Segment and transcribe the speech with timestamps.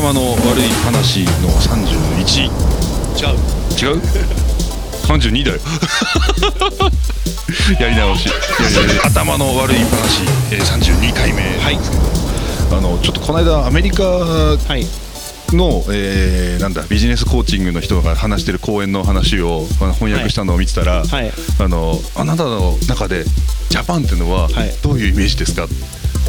[0.00, 2.48] 頭の悪い話の31違
[3.34, 3.36] う。
[3.78, 4.00] 違う？
[5.06, 5.58] 32だよ。
[7.78, 8.30] やり直し。
[9.04, 11.42] 頭の悪い話、えー、32回目。
[11.58, 11.78] はい。
[12.72, 14.86] あのちょっとこの間アメリカはい。
[15.54, 19.66] の、えーなんだビジネスコーチングの人が話してる講演の話を
[19.98, 21.30] 翻訳したのを見てたら、はい。
[21.58, 23.26] あのあなたの中で
[23.68, 24.72] ジャパンっていうのははい。
[24.82, 25.68] どういうイメージですか、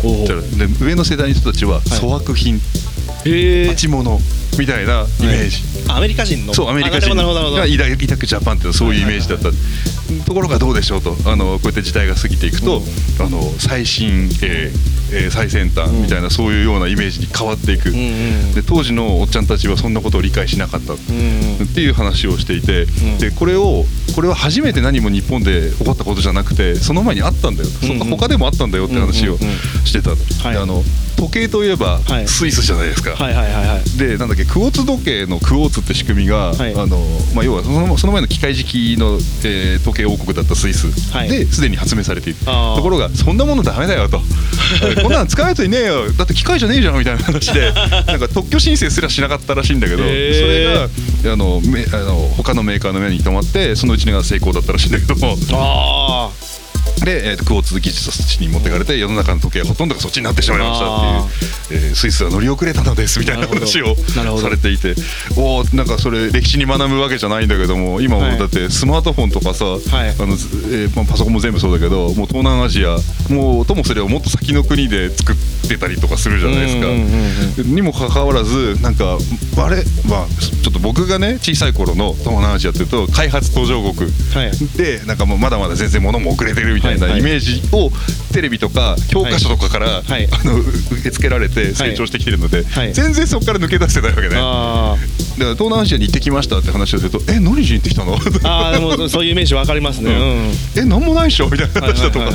[0.04, 0.34] おおで
[0.82, 2.60] 上の世代の人たちは粗悪品、へ
[3.26, 4.20] え鉢物
[4.58, 6.54] みたいなイメージ、アメリカ人の。
[6.54, 7.16] そうアメリカ人。
[7.16, 9.52] が抱抱くジャパンっていうのはそういうイメージだった、
[10.26, 11.16] ところがどうでしょうと。
[11.26, 12.82] あのこうやって時代が過ぎていくと、
[13.20, 14.72] あの最新、え
[15.30, 23.18] 最先端みたいな、そういうようなイメージに変わっていく、で当時のおっちゃんたちはそんなことを理解しなかった、っていう話をしていて、ん。
[23.20, 23.86] でこれを
[24.16, 29.38] これは初めて何も日本で起こったことじゃなくてその前にあったんだよ、そんな他でもあったんだよって話を
[29.86, 30.16] してた、は
[30.52, 30.54] い。
[30.54, 30.84] であの
[31.22, 32.28] 時計といえばはい。
[32.28, 33.98] スイスじゃないですか、はいはいはいはい。
[33.98, 36.74] でなんだっけクォーツ時計のクォーツって仕組みが、はい。
[36.74, 36.98] あの
[37.36, 40.88] まあ、要はそのその前の機械式の、えー時計王国だったスイス。
[41.12, 41.30] はい。
[41.30, 44.22] ですでに発明されている、ところがそんなものダメだよと。
[45.02, 46.12] こんなの使うやついねえよ。
[46.12, 47.72] だって機械じゃねえじゃんみたいな話で。
[48.08, 50.00] なんか特許申請すらしなかったらしいんだけど。
[50.00, 51.24] そへー。
[51.24, 55.38] れがあのめあの他のメーカーの目に留まってそのうちが成功だったらしいんだけども。
[55.54, 56.30] あ
[57.04, 64.96] で、えーとクォーツ技術に持ってかれて世の中の時計ほとんどがそっちになってしまいましたっていう、えースイスは乗り遅れたのですみたいな話をされていて。
[65.38, 68.40] おおなんかそれ歴史に学ぶわけじゃないんだけども今もはい。
[68.40, 69.70] だってスマートフォンとかさ、い。
[69.70, 72.98] あのずえーまあパソコンも全部そうだけどもう東南アジア
[73.30, 77.64] もうともすればもっと先の国で作ってたりとかするじゃないですか。
[77.64, 79.18] にもかかわらずなんか
[79.58, 80.28] あれまあ
[80.64, 84.78] ちょっと僕がね小さい頃の東南アジアっていうと開発途上国はい。
[84.78, 87.90] でなんかもうまだまだ全然物も遅れてるみたいなイメージを
[88.32, 90.28] テレビとか教科書とかから、はい。
[90.32, 90.72] あの受
[91.04, 92.94] け付けられて成長してきてるので、はい。
[92.94, 94.36] 全然そこから抜け出せてないわけね。
[94.36, 94.96] だかあ
[95.38, 100.12] ら東南アジアに行ってきましたって話をすると「え何しに行ってきたの?」ーあーでもそういうイメージわかりますね。
[100.12, 100.82] うん。
[100.82, 101.02] えなん。
[101.02, 101.50] もないでしょ？
[101.50, 102.26] みたいな話だとか、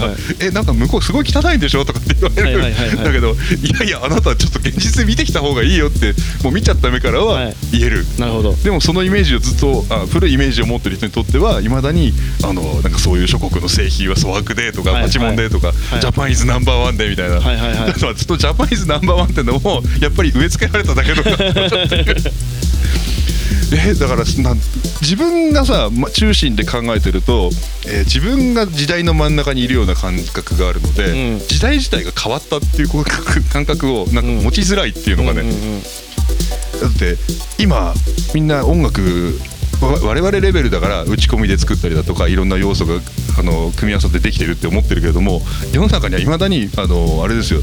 [0.41, 1.85] えなんか向こうすごい汚いんでしょ？
[1.85, 7.57] とかって言われる、はだけどいやいやあなたはちょっと現実で見てきた方がいいよってもう見ちゃった目からははい。
[7.73, 8.57] 言える、なるほど。
[8.57, 12.13] でもそのイメージをずっとあ古いイメージを持ってる人にとってはいまだに
[12.43, 17.93] あのなんかそういう諸国の製品は粗悪でとかはいパチモンでとか、はいジャパンイズナンバーワンでみたいな、はいはいはい。
[17.99, 21.23] ずっとジャパンイズナンバーワンってのもやっぱり植え付けられただけの。
[23.73, 24.61] えだからなん
[25.01, 27.51] 自分がさ、ま、中心で考えてると、
[27.87, 31.39] えー自分が時代の真ん中にいるような感覚があるので、うん。
[31.41, 32.89] 時代自体が変わったっていう
[33.53, 35.83] 感覚 をなんか持ちづらいっていうのがね、うんうんうん。
[35.83, 37.17] だって
[37.59, 37.95] 今
[38.35, 39.39] みんな音楽
[39.81, 43.01] わ我々レベルだから打ち込みで作ったりだとかいろんな要素が
[43.39, 45.43] あの組み合わさってできてるって思ってるけれども
[45.73, 47.61] 世の中にはいまだにあのあれですよ、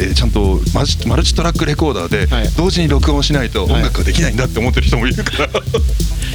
[0.00, 2.48] えーちゃんとマジマルチトラックレコーダーではい。
[2.56, 5.50] 同時に録音しないと音楽ができないんだって思ってる人もいるから、い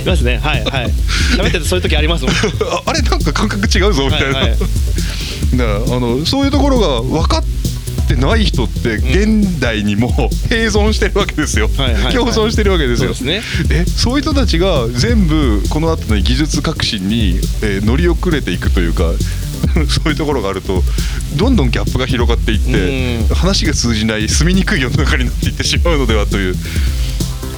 [0.06, 0.38] ますね。
[0.38, 0.92] はいはい。
[1.38, 2.34] 喋っててそういう時ありますもん。
[2.72, 4.58] ああれなんか感覚違うぞみたいな、はいはい。
[5.56, 7.73] だからあのそういうところが分かって
[8.16, 10.10] ない人って現代にも
[10.50, 12.14] 併 存してるわけですよ、はいはいはい。
[12.14, 13.14] 共存してるわけですよ。
[13.14, 13.42] そうね。
[13.70, 19.04] えそういう人たちが全部この後の技術革新に、えー乗り遅れていくというか
[19.90, 20.84] そういうところがあると
[21.36, 22.72] どんどんギャップが広がっていって、
[23.30, 23.36] うん。
[23.36, 26.56] 話が通じない住みにくい世の中になっていってしまうのではという。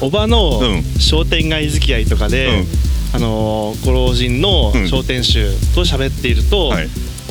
[0.01, 0.83] おばのうん。
[0.99, 2.67] 商店街付き合いとかで、うん。
[3.13, 4.87] あのーご老人のうん。
[4.89, 6.89] 商店主と喋っていると、はい。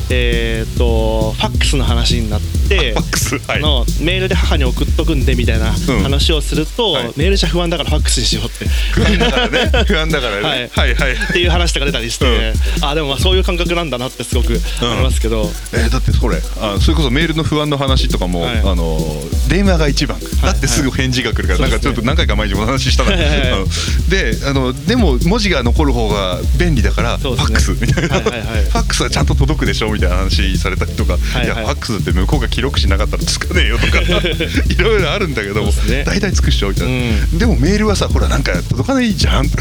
[0.09, 3.59] えーっとファックスの話になってファックスはい。
[3.59, 6.03] あのメールで母に送っとくんでみたいなうん。
[6.03, 7.13] 話をすると、はい。
[7.17, 8.65] メールじゃ不安だからファックスにしようって。
[8.93, 9.71] 不安だからね。
[9.85, 11.13] 不安だからね、ははいい、はいはい。
[11.13, 18.57] っていう話とか出たりして、あでもまあそういう感覚なんだなってすごくありますけど、えーだってそれあそれこそメールの不安の話とかも、はい。
[18.59, 18.99] あの
[19.47, 20.19] 電話が一番。
[20.41, 21.71] だってすぐ返事が来るから、はい。
[21.71, 23.39] なんかちょっと何回か前にもお話ししたな、はいはい。
[23.39, 23.65] はいあの
[24.09, 27.23] であのでも文字が残る方が便利だから、ね。
[27.23, 27.71] ファックス。
[27.79, 28.63] みたいな、はいはいはい。
[28.63, 31.47] ファックスはちゃんと届くでしょみたいな話されたりとか、いはいい。
[31.47, 36.03] やファックスって向こうが記録しなかったらつかねえよとか いろいろあるんだけども、そうですね。
[36.05, 39.49] 大体つくっしょみたいな、でもメールはさほらなんか届かないじゃん。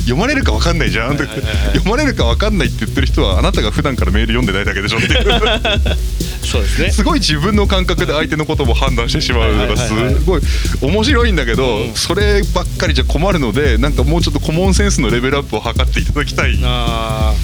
[0.00, 1.46] 読まれるか分かんないじゃん、はいはいはいはい。
[1.74, 5.22] 読まれるか分かんないって言ってる人はあなたが普段からメール読んでないだけでしょっていう。
[6.44, 6.90] そうですね。
[6.90, 9.92] すごい自分の感覚で相手のことも判断してしまうのがす
[10.24, 10.42] ごい
[10.80, 11.94] 面白いんだけど、うん。
[11.94, 17.34] そればっかりじゃ困るのでなんかもうちょっとコモンセンスのレベルアップを図っていただきたいあ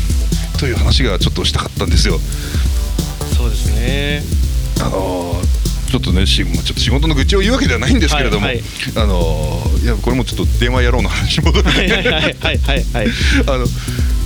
[0.59, 2.21] という話がちょっとしたかったんですよ。
[4.81, 5.59] あのー
[5.89, 8.65] ちょっとねしもうちょっと仕事の愚痴を言うわけではないんですけれども、はいはい。
[8.97, 13.07] あのーいやこれもちょっと電話野郎の話に戻るはいはいはいはいはいはい。
[13.47, 13.67] あの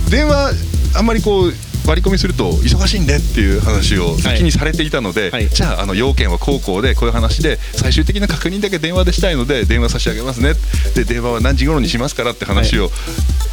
[0.09, 0.51] 電話
[0.97, 1.53] あんまりこう
[1.85, 5.49] 割り込みすると忙しいんでっていう話を先にされていたので、はい。
[5.49, 10.53] じゃああの要件は高校でこういう話で最終的な確認だけ電話でしたいので電話差し上げますね
[10.95, 12.89] で電話は何時頃にしますからって話を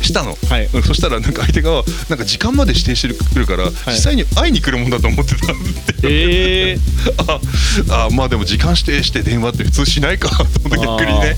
[0.02, 0.66] したの、はい。
[0.66, 0.82] うん。
[0.82, 5.56] そしたらなんか相手がなんか時間まで指定してくるから、実際に会いに来るもんだと思ってたっ
[6.00, 10.28] てえー、 ああまあでも時間指定して電話って普通しないか。
[10.30, 11.36] と思って逆にね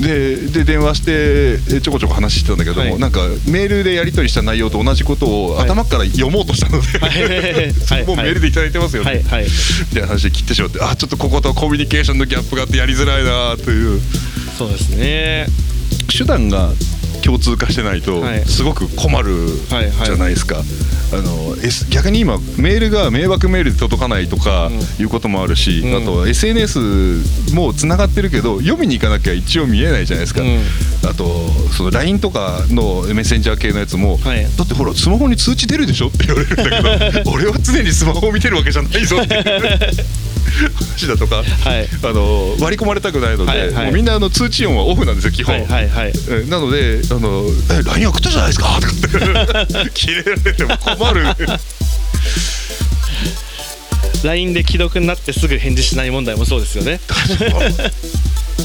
[0.00, 2.98] でで電話してえちょこちょこ話してたんだけども、はい。
[2.98, 5.64] なんかメールでやり取りした内容と同じことをはい。
[5.64, 8.04] 頭から読もうとしたので、はい。
[8.06, 9.22] もうメールでいただいてますよね、はい。
[9.24, 9.44] はい。
[9.44, 9.50] み
[9.94, 14.00] たいな話で切ってしまってあちょっとこことコミュニケーションのギャップがあってやりづらいなという。
[14.56, 15.46] そうですね。
[16.08, 16.70] 手段が
[17.28, 18.44] 共通化してないとはい。
[18.46, 20.62] すごく困るじゃないですか。
[21.12, 24.78] あの S 逆に今メールが迷惑メールで届かないとかうん。
[24.98, 25.96] いうこともあるし、うん。
[25.96, 30.58] あと SNS もつながってるけど読みに行かなきゃ一応見えないじゃないですか、うん。
[31.06, 34.44] あとその LINE とかのメッセンジャー系のやつも、はい。
[34.44, 39.34] だってほらスマホに通知出るでしょって言われるんだけど 俺は常にスマホを見てるわけじゃないぞって
[40.48, 41.88] 話だとか、はい。
[42.02, 43.84] あの割り込まれたくないので、はいはい。
[43.86, 45.54] もうみんなあの通知音はオフなんですよ基本。
[45.54, 46.12] はいはいはい。
[46.30, 48.86] えなので「あのえ LINE 送ったじゃないですか」と
[49.48, 51.24] かって 切れられても困る。
[54.24, 57.00] LINE で既読になってすぐ返事しない問題もそうですよね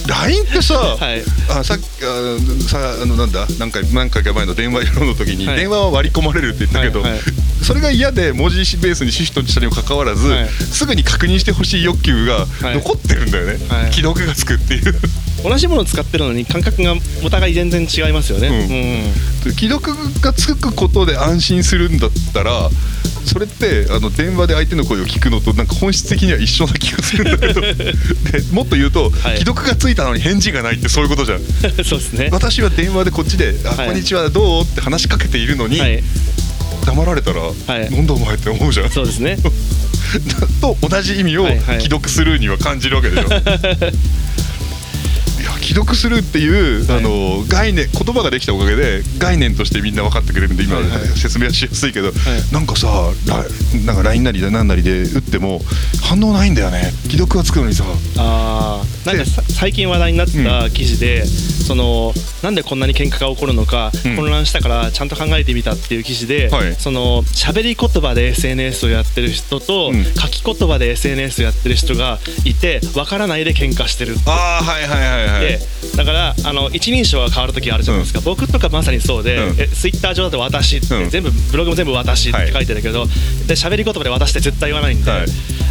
[0.07, 1.24] LINE ってさ、 はい。
[1.50, 3.48] あさっきあさあのなんだ？
[3.60, 5.57] 何回何回か前の電話やろうの時に、はい。
[5.57, 7.22] 電話は割り込まれるって言ったけど、はいはい。
[7.63, 10.50] それが嫌で文字ベースにシフトしたにもかかわらず、はい。
[10.50, 12.75] すぐに確認してほしい欲求がはい。
[12.75, 13.94] 残ってるんだよね、はい。
[13.94, 14.95] 既読がつくっていう。
[15.44, 19.13] 同じものを使ってるのに感覚がお互い全然違いますよね、
[19.46, 19.54] うん。
[19.54, 22.69] 既読がつくことで安心するんだったら
[23.25, 27.62] それってあの電話で相手の声を聞くのとなんか本質的には一緒な気がするんだけど。
[27.64, 27.75] で
[28.52, 29.38] もっと言うと、はい。
[29.40, 31.38] 既読がついたのに返事がないってそういうことじゃん。
[31.38, 31.42] う
[31.81, 32.30] んそうですね。
[32.31, 33.88] 私は電話でこっちで「あはい。
[33.88, 36.04] こんにちはどう?」って話しかけているのに、はい。
[36.86, 37.40] 黙られたら
[37.86, 37.92] 「い。
[37.92, 38.90] なんだお前」って思うじゃん。
[38.90, 39.38] そうですね。
[40.62, 41.81] と同じ意味をはいはい。
[41.81, 43.28] 既読するには感じるわけでしょ。
[43.28, 43.42] いや
[45.74, 47.00] 既読するっていう、はい。
[47.00, 51.00] あの概念言葉ができたおかげで概念としてみんな分かってくれるんで今、はいはい。
[51.18, 52.14] 説明はしやすいけど、い。
[52.54, 52.88] なんかさ
[53.28, 53.44] ラ
[53.84, 55.62] なんか LINE なりなんなりで打っても
[56.04, 56.92] 反応ないんだよね。
[57.10, 57.86] 既読がつくのにさ。
[58.18, 59.08] あー。
[59.08, 61.25] なんかさ最近話題になってた記事で、
[61.63, 64.15] そのなんでこんなに喧嘩が起こるのか、うん。
[64.15, 66.75] 混乱したからちゃんと考えてみたっていう記事で、はい。
[66.75, 70.04] その喋り言葉で SNS をやってる人と、うん。
[70.04, 74.21] 書き言葉で SNS をやってる人がいてわからないで喧嘩してるって。
[74.30, 75.42] ああはいはいはいはい。
[75.42, 75.60] で
[75.95, 79.62] だからあの一人称が変わる時あるじゃないですか、僕とかまさにそうで、うん。
[79.62, 81.10] えツイッター上だと「私」って、うん。
[81.10, 83.06] 全部ブログも全部「私」って書いてるけど、
[83.48, 85.27] で喋り言葉で「私」って絶対言わないんで、はい。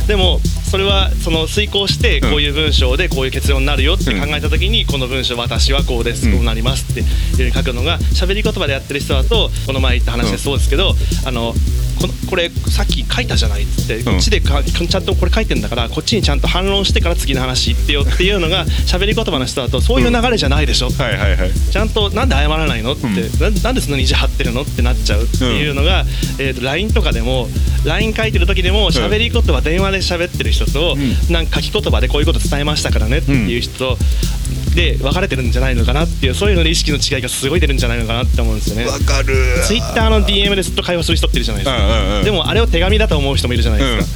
[0.06, 0.40] でも
[0.72, 6.36] それはその遂行してうんこういう文章でこういう結論になるよって考えた時に、この文章「私はこうです、うん。
[6.36, 10.96] こうなります」っていうふうに書くのが喋り言葉でやってる人だとこの前言った話でそうですけど、
[11.26, 11.54] あの
[12.02, 20.88] このこれさっき書いたじゃないっつって、こっちでかちゃんとこれ書いてんだからこっちにちゃんと反論してから次の話言ってよっていうのが 喋り言葉の人だとそういう流れじゃないでしょ。
[20.88, 21.50] ってはいはいはい。
[21.70, 22.94] ちゃんとなんで謝らないの？
[22.94, 23.14] って、うん
[23.54, 24.62] ななんでそんなに意地張ってるの？
[24.62, 26.04] ってなっちゃうっていうのが、
[26.38, 27.48] えー、と LINE とかでも
[27.84, 30.96] LINE 書いてる時でも喋り言葉電話で喋ってる人と、
[31.28, 33.98] うなんか書き言葉でこういうこと伝えましたからねっていう人と、
[34.74, 38.86] で分かれてるんじゃないのかなっていうそういうので意識の違いがすごい出るんじゃないのかなって思うんですよね。
[38.86, 39.34] わかる。
[39.66, 42.24] ツイッターの DM でずっと会話する人っているじゃないですか、うんうんうん。
[42.24, 44.08] でもあれを手紙だと思う人もいるじゃないです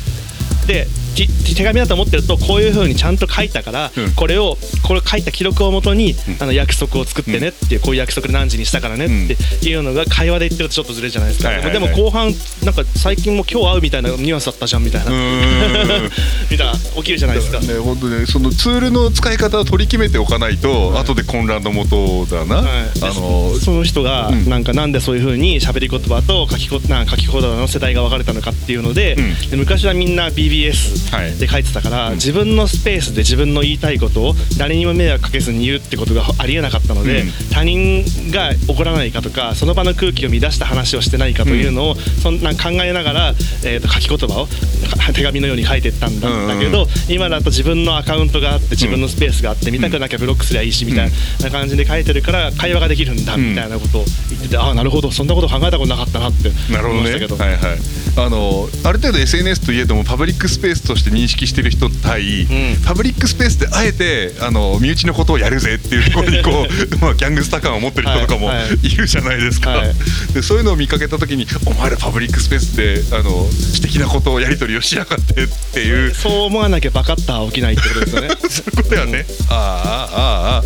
[0.62, 4.12] か、でき手紙だと思ってるとこういうふうにちゃんと書いたから、うん。
[4.12, 9.08] これをこれ書いた記録をもとに、あの約束を作ってねっていうこういう約束で何時にしたからねっ
[9.60, 12.32] ていうのが会話で言ってるとちょっとずれるじゃないですか、はいはいはいでも後半
[12.64, 12.74] なん。
[12.74, 15.10] か最近も今日会うみたいなニュアンスだったじゃんみたいな、
[16.50, 17.60] みたいな起きるじゃないですか。
[17.60, 21.02] ね、本当ね、そのツールの使い方を取り決めておかないと、はい。
[21.02, 22.56] 後で混乱のもとだな。
[22.56, 22.64] はい、
[23.02, 24.48] あのその人がうん。
[24.48, 29.50] なんかなんでそういうふうに喋り言葉と書きこなん書き言葉の世代が分かれたのかっていうので,、うん。
[29.50, 30.34] で昔はみんなはい。
[30.34, 37.30] BBS で書いてたから、自分のスペースで自分の言いたいことを誰にも迷惑かけずに言うってことがありえなかったので、うん。
[37.50, 43.34] 他人が怒らないかとかその場の空気を乱した話をしてないかというのを、そんなん考えながら、
[43.64, 46.58] えー、と書き言葉をか手紙のように書いてったんだ,、うんうん。
[46.58, 51.10] だけど今だと自分のアカウントがあって自分のスペースがあって見たくなきゃブロックすりゃいいしみたい
[51.42, 57.00] な感じで書いてるから会話ができるんだうんみたいなことを言ってて、ああなるほどそんなこと考えたことなかったなってなるほどね。
[57.00, 57.36] 思いましたけど。
[57.36, 57.78] はいはい。
[58.18, 62.46] あのある程度 SNS といえどもパブリックスペースととして認識してる人対、ん。
[62.84, 68.50] パブリックスペースであえてあの身内のことをやるぜっていうところにこう まあギャングスタ感を持ってる人とかも
[68.82, 69.94] いるじゃないですか、はい。
[70.32, 78.28] でそういうのを見かけた時にお前らパブリックスペースであの私的なことをやり取りをしやがってっていうそう思わなきゃバカッター起きないってことですよね。
[78.48, 80.62] そういうことやね、ああああああ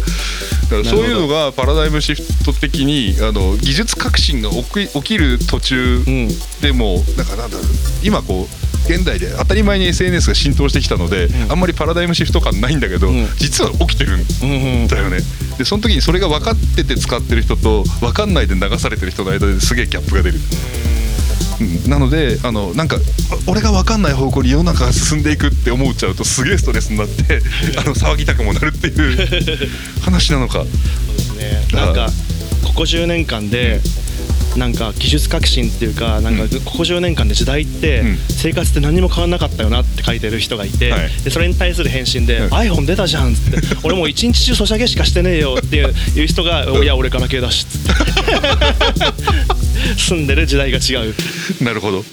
[0.71, 6.29] だからそういうのがパラダイムシフト的にあの技術革新が起き起きる途中うん。
[6.63, 7.67] でもなんかなんだろう。
[8.03, 11.51] 今こう現代で当たり前に SNS が浸透してきたので、ん。
[11.51, 13.29] あんまりパラダイムシフト感ないんだけど、うん。
[13.37, 14.51] 実は起きてるんうん
[14.83, 14.89] うん。
[14.89, 15.19] だよね
[15.59, 20.39] でその時にそれが分かってて使ってる人と分かんないで流されてる人の間ですげえギャップが出る、
[21.61, 21.91] うん。
[21.91, 22.97] なのであのなんか
[23.47, 27.41] お俺が分かんない方向に世の中が進んでいくって思っちゃうとすげえストレスになって
[27.79, 29.69] あの騒ぎたくもなるっていう
[30.03, 30.65] 話なのか。
[31.07, 31.65] そうですね。
[31.73, 32.11] なんか
[32.65, 33.81] ここ10年間で
[34.57, 36.49] なんか技術革新っていうかなんかうん。
[36.49, 38.19] ここ10年間で時代ってうん。
[38.29, 41.11] 生活って何も変わらなかったよなって書いてる人がいて、はい。
[41.25, 49.55] でそれに対する返信でうん「iPhone 出たじゃん」っつって「俺もう一日中ソシャゲしかしてねえよ」っていういう人が「いや俺ガラケーだし」っつって
[49.97, 51.15] 住んでる時代が違う。
[51.63, 52.05] なるほど。